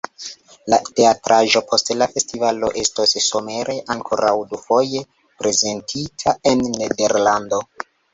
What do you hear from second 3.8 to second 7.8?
ankoraŭ dufoje prezentita en Nederlando.